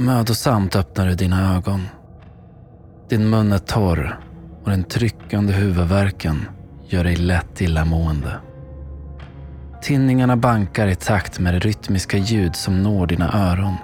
[0.00, 1.88] Mödosamt öppnar du dina ögon.
[3.08, 4.20] Din mun är torr
[4.64, 6.48] och den tryckande huvudvärken
[6.88, 8.40] gör dig lätt illamående.
[9.82, 13.74] Tinningarna bankar i takt med det rytmiska ljud som når dina öron.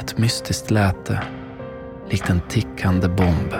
[0.00, 1.22] Ett mystiskt läte,
[2.10, 3.54] likt en tickande bomb.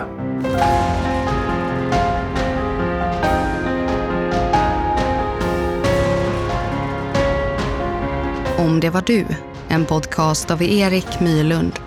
[8.57, 9.25] Om det var du,
[9.73, 11.79] en podcast av Erik Myrlund.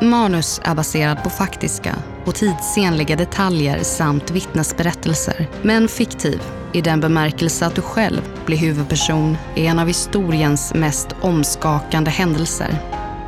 [0.00, 1.94] Manus är baserad på faktiska
[2.24, 9.36] och tidsenliga detaljer samt vittnesberättelser, men fiktiv i den bemärkelse att du själv blir huvudperson
[9.56, 12.78] i en av historiens mest omskakande händelser.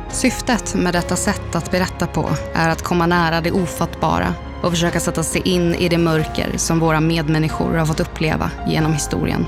[0.09, 4.33] Syftet med detta sätt att berätta på är att komma nära det ofattbara
[4.63, 8.93] och försöka sätta sig in i det mörker som våra medmänniskor har fått uppleva genom
[8.93, 9.45] historien.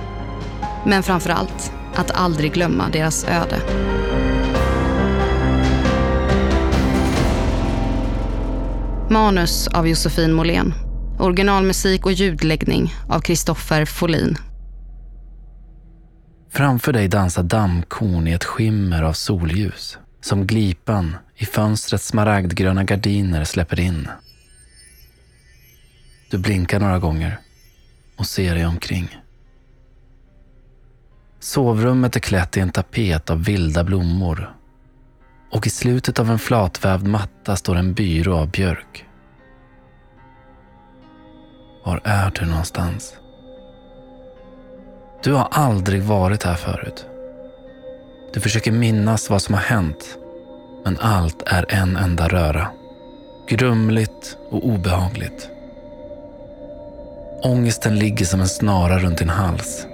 [0.85, 3.61] Men framför allt att aldrig glömma deras öde.
[9.09, 10.73] Manus av Josefin Måhlén.
[11.19, 14.35] Originalmusik och ljudläggning av Kristoffer Folin.
[16.49, 23.43] Framför dig dansar dammkorn i ett skimmer av solljus som glipan i fönstrets smaragdgröna gardiner
[23.43, 24.07] släpper in.
[26.31, 27.39] Du blinkar några gånger
[28.17, 29.17] och ser dig omkring.
[31.39, 34.53] Sovrummet är klätt i en tapet av vilda blommor
[35.51, 39.05] och i slutet av en flatvävd matta står en byrå av björk.
[41.85, 43.13] Var är du någonstans?
[45.23, 47.05] Du har aldrig varit här förut.
[48.33, 50.17] Du försöker minnas vad som har hänt,
[50.83, 52.67] men allt är en enda röra.
[53.47, 55.49] Grumligt och obehagligt.
[57.43, 59.85] Ångesten ligger som en snara runt din hals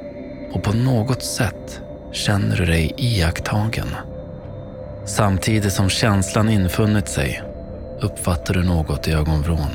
[0.52, 1.82] och på något sätt
[2.12, 3.88] känner du dig iakttagen.
[5.06, 7.44] Samtidigt som känslan infunnit sig
[8.02, 9.72] uppfattar du något i ögonvrån.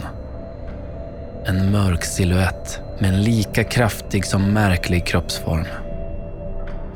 [1.44, 5.66] En mörk siluett med en lika kraftig som märklig kroppsform.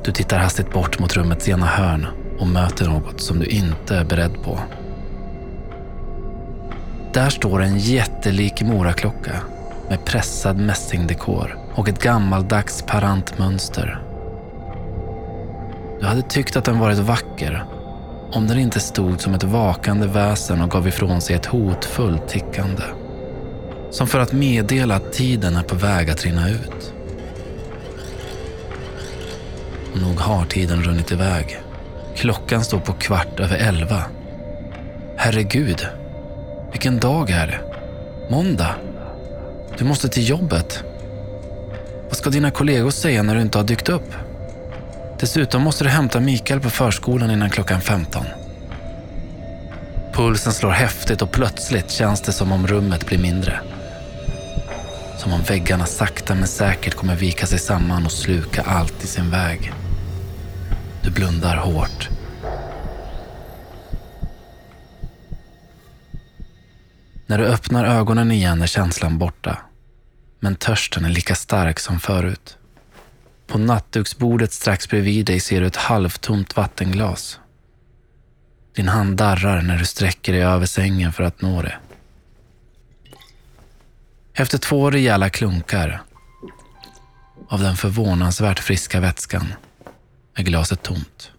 [0.05, 2.07] Du tittar hastigt bort mot rummets ena hörn
[2.39, 4.59] och möter något som du inte är beredd på.
[7.13, 9.37] Där står en jättelik moraklocka
[9.89, 14.03] med pressad mässingdekor och ett gammaldags parantmönster.
[16.01, 17.65] Du hade tyckt att den varit vacker
[18.33, 22.83] om den inte stod som ett vakande väsen och gav ifrån sig ett hotfullt tickande.
[23.91, 26.93] Som för att meddela att tiden är på väg att rinna ut.
[29.93, 31.61] Och nog har tiden runnit iväg.
[32.15, 34.03] Klockan står på kvart över elva.
[35.17, 35.87] Herregud,
[36.71, 37.61] vilken dag är det?
[38.31, 38.75] Måndag.
[39.79, 40.85] Du måste till jobbet.
[42.05, 44.15] Vad ska dina kollegor säga när du inte har dykt upp?
[45.23, 48.25] Dessutom måste du hämta Mikael på förskolan innan klockan 15.
[50.13, 53.61] Pulsen slår häftigt och plötsligt känns det som om rummet blir mindre.
[55.19, 59.31] Som om väggarna sakta men säkert kommer vika sig samman och sluka allt i sin
[59.31, 59.73] väg.
[61.03, 62.09] Du blundar hårt.
[67.27, 69.59] När du öppnar ögonen igen är känslan borta.
[70.41, 72.59] Men törsten är lika stark som förut.
[73.53, 77.41] På nattduksbordet strax bredvid dig ser du ett halvtomt vattenglas.
[78.75, 81.77] Din hand darrar när du sträcker dig över sängen för att nå det.
[84.35, 86.03] Efter två rejäla klunkar
[87.49, 89.55] av den förvånansvärt friska vätskan
[90.35, 91.31] är glaset tomt.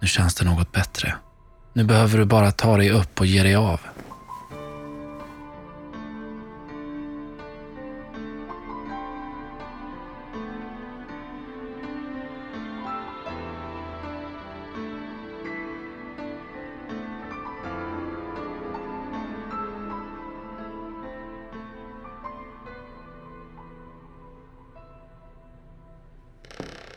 [0.00, 1.14] Nu känns det något bättre.
[1.72, 3.80] Nu behöver du bara ta dig upp och ge dig av.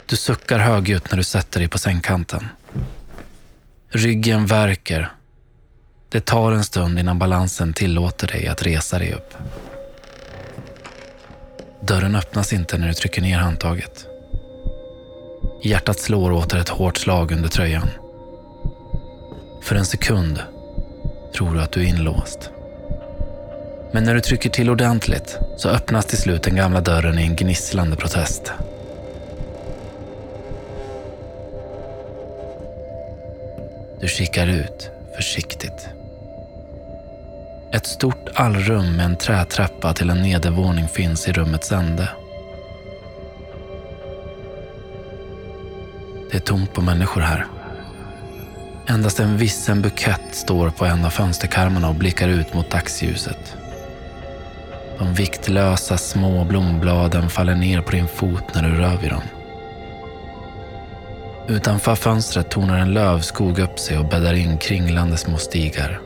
[0.10, 2.48] Du suckar högljutt när du sätter dig på sängkanten.
[3.90, 5.12] Ryggen värker.
[6.10, 9.34] Det tar en stund innan balansen tillåter dig att resa dig upp.
[11.82, 14.06] Dörren öppnas inte när du trycker ner handtaget.
[15.64, 17.90] Hjärtat slår åter ett hårt slag under tröjan.
[19.64, 20.42] För en sekund
[21.36, 22.50] tror du att du är inlåst.
[23.94, 27.36] Men när du trycker till ordentligt så öppnas till slut den gamla dörren i en
[27.36, 28.54] gnisslande protest.
[34.02, 35.90] Du kikar ut försiktigt.
[37.72, 42.10] Ett stort allrum med en trätrappa till en nedervåning finns i rummets ände.
[46.32, 47.46] Det är tomt på människor här.
[48.88, 53.56] Endast en vissen bukett står på en av fönsterkarmarna och blickar ut mot dagsljuset.
[54.98, 59.39] De viktlösa små blombladen faller ner på din fot när du rör vid dem.
[61.50, 66.02] Utanför fönstret tornar en lövskog upp sig och bäddar in kringlande små stigar.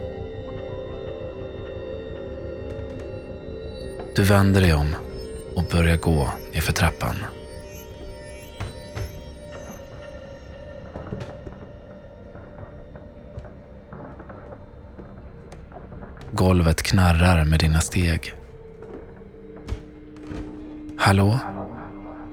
[4.16, 4.96] Du vänder dig om
[5.56, 7.16] och börjar gå nerför trappan.
[16.32, 18.34] Golvet knarrar med dina steg.
[20.98, 21.40] Hallå?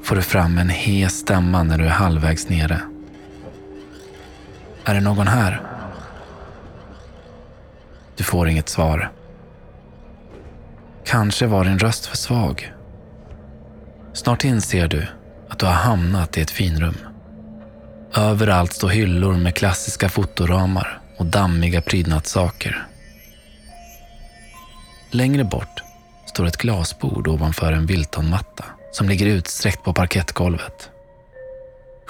[0.02, 2.80] Får du fram en hes stämma när du är halvvägs nere.
[4.85, 5.62] Är det någon här?
[8.17, 9.12] Du får inget svar.
[11.05, 12.73] Kanske var din röst för svag.
[14.12, 15.06] Snart inser du
[15.49, 16.97] att du har hamnat i ett finrum.
[18.15, 22.87] Överallt står hyllor med klassiska fotoramar och dammiga prydnadssaker.
[25.11, 25.82] Längre bort
[26.27, 30.91] står ett glasbord ovanför en Wiltonmatta som ligger utsträckt på parkettgolvet.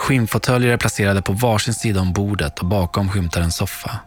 [0.00, 4.00] Skinnfåtöljer är placerade på varsin sida om bordet och bakom skymtar en soffa.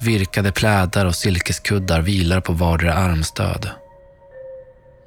[0.00, 3.70] Virkade plädar och silkeskuddar vilar på vardera armstöd.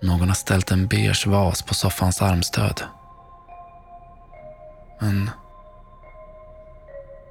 [0.01, 2.81] Någon har ställt en beige vas på soffans armstöd.
[4.99, 5.29] Men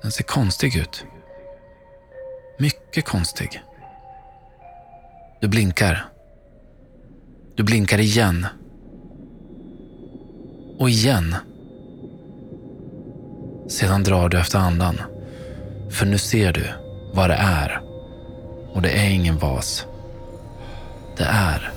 [0.03, 1.05] den ser konstig ut.
[2.59, 3.63] Mycket konstig.
[5.41, 6.09] Du blinkar.
[7.57, 8.47] Du blinkar igen.
[10.79, 11.37] Och igen.
[13.73, 15.01] Sedan drar du efter andan.
[15.91, 16.67] För nu ser du
[17.13, 17.81] vad det är.
[18.73, 19.87] Och det är ingen vas.
[21.17, 21.73] Det är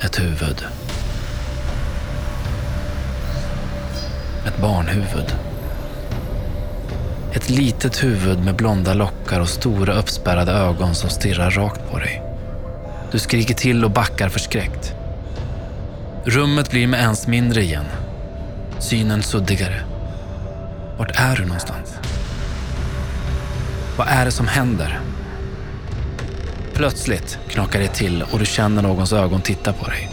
[0.00, 0.64] ett huvud.
[4.46, 5.34] Ett barnhuvud.
[7.32, 12.22] Ett litet huvud med blonda lockar och stora uppspärrade ögon som stirrar rakt på dig.
[13.12, 14.94] Du skriker till och backar förskräckt.
[16.24, 17.86] Rummet blir med ens mindre igen.
[18.78, 19.95] Synen suddigare.
[20.96, 21.94] Vart är du någonstans?
[23.96, 25.00] Vad är det som händer?
[26.74, 30.10] Plötsligt knakar det till och du känner någons ögon titta på dig.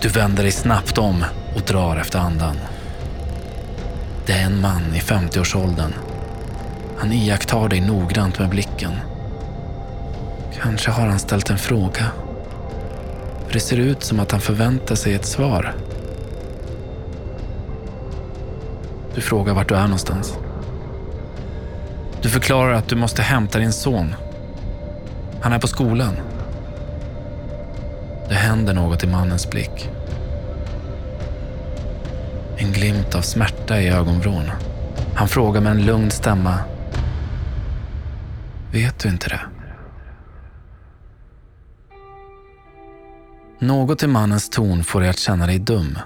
[0.00, 1.24] Du vänder dig snabbt om
[1.54, 2.56] och drar efter andan.
[4.26, 5.94] Det är en man i 50-årsåldern.
[6.98, 8.92] Han iakttar dig noggrant med blicken.
[10.62, 12.06] Kanske har han ställt en fråga.
[13.46, 15.74] För det ser ut som att han förväntar sig ett svar.
[19.16, 20.38] Du frågar vart du är någonstans.
[22.22, 24.14] Du förklarar att du måste hämta din son.
[25.40, 26.16] Han är på skolan.
[28.28, 29.90] Det händer något i mannens blick.
[32.56, 34.50] En glimt av smärta i ögonvrån.
[35.14, 36.58] Han frågar med en lugn stämma.
[38.72, 39.40] Vet du inte det?
[43.58, 45.98] Något i mannens ton får dig att känna dig dum.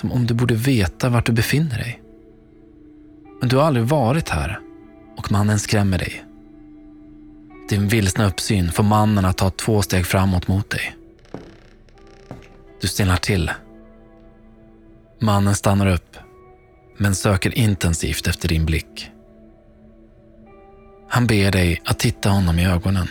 [0.00, 2.02] Som om du borde veta vart du befinner dig.
[3.40, 4.60] Men du har aldrig varit här
[5.16, 6.24] och mannen skrämmer dig.
[7.68, 10.96] Din vilsna uppsyn får mannen att ta två steg framåt mot dig.
[12.80, 13.50] Du stelnar till.
[15.20, 16.16] Mannen stannar upp,
[16.98, 19.10] men söker intensivt efter din blick.
[21.08, 23.08] Han ber dig att titta honom i ögonen.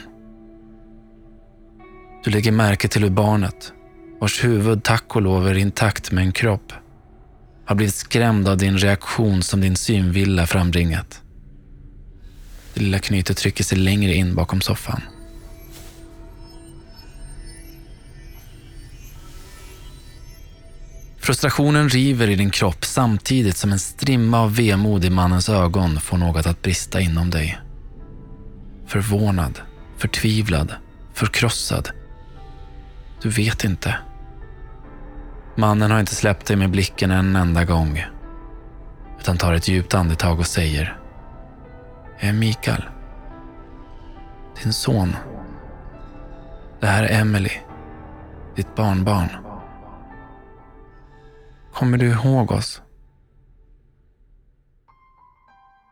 [2.24, 3.74] Du lägger märke till hur barnet,
[4.20, 6.74] vars huvud tack och lov är intakt med en kropp,
[7.66, 11.22] har blivit skrämd av din reaktion som din synvilla frambringat.
[12.74, 15.02] Det lilla knytet trycker sig längre in bakom soffan.
[21.20, 26.18] Frustrationen river i din kropp samtidigt som en strimma av vemod i mannens ögon får
[26.18, 27.60] något att brista inom dig.
[28.88, 29.60] Förvånad,
[29.98, 30.74] förtvivlad,
[31.14, 31.90] förkrossad.
[33.22, 33.96] Du vet inte.
[35.56, 38.04] Mannen har inte släppt dig med blicken en enda gång.
[39.20, 41.00] Utan tar ett djupt andetag och säger
[42.20, 42.84] är Mikael.
[44.64, 45.16] Din son.
[46.80, 47.52] Det här är Emily.
[48.56, 49.30] Ditt barnbarn.
[51.74, 52.82] Kommer du ihåg oss?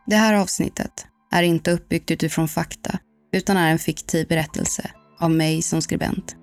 [0.06, 2.98] Det här avsnittet är inte uppbyggt utifrån fakta
[3.32, 6.36] utan är en fiktiv berättelse av mig som skribent.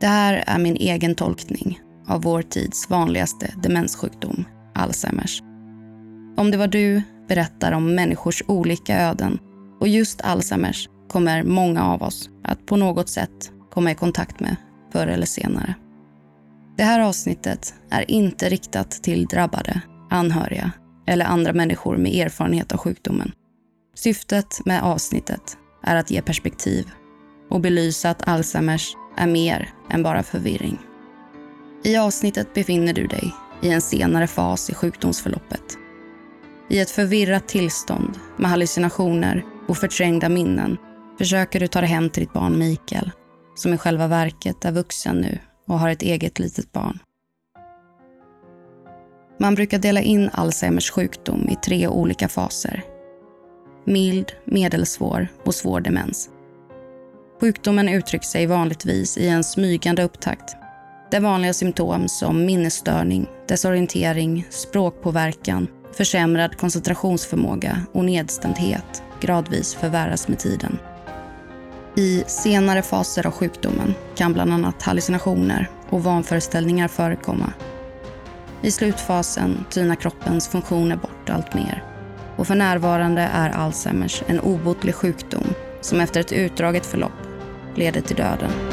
[0.00, 5.42] Det här är min egen tolkning av vår tids vanligaste demenssjukdom, Alzheimers.
[6.36, 9.38] Om det var du berättar om människors olika öden
[9.80, 14.56] och just Alzheimers kommer många av oss att på något sätt komma i kontakt med
[14.92, 15.74] förr eller senare.
[16.76, 20.72] Det här avsnittet är inte riktat till drabbade, anhöriga
[21.06, 23.32] eller andra människor med erfarenhet av sjukdomen.
[23.94, 26.86] Syftet med avsnittet är att ge perspektiv
[27.50, 30.78] och belysa att Alzheimers är mer än bara förvirring.
[31.84, 35.78] I avsnittet befinner du dig i en senare fas i sjukdomsförloppet.
[36.70, 40.76] I ett förvirrat tillstånd med hallucinationer och förträngda minnen
[41.18, 43.10] försöker du ta dig hem till ditt barn Mikael
[43.54, 46.98] som i själva verket är vuxen nu och har ett eget litet barn.
[49.40, 52.82] Man brukar dela in Alzheimers sjukdom i tre olika faser.
[53.84, 56.30] Mild, medelsvår och svår demens.
[57.40, 60.56] Sjukdomen uttrycker sig vanligtvis i en smygande upptakt
[61.10, 70.78] där vanliga symptom som minnesstörning, desorientering, språkpåverkan, försämrad koncentrationsförmåga och nedstämdhet gradvis förvärras med tiden.
[71.96, 77.52] I senare faser av sjukdomen kan bland annat hallucinationer och vanföreställningar förekomma.
[78.62, 81.84] I slutfasen tynar kroppens funktioner bort allt mer.
[82.36, 87.27] Och för närvarande är Alzheimers en obotlig sjukdom som efter ett utdraget förlopp
[87.78, 88.67] leder till döden.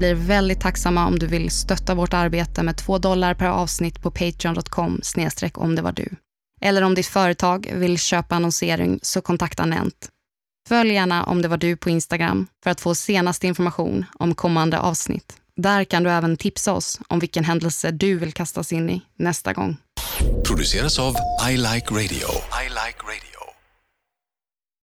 [0.00, 4.10] Blir väldigt tacksamma om du vill stötta vårt arbete med 2 dollar per avsnitt på
[4.10, 6.08] patreon.com snedstreck om det var du.
[6.60, 10.08] Eller om ditt företag vill köpa annonsering så kontakta Nent.
[10.68, 14.78] Följ gärna om det var du på Instagram för att få senaste information om kommande
[14.78, 15.36] avsnitt.
[15.56, 19.52] Där kan du även tipsa oss om vilken händelse du vill kastas in i nästa
[19.52, 19.76] gång.
[20.46, 21.14] Produceras av
[21.50, 22.28] I Like Radio.
[22.64, 23.39] I like radio.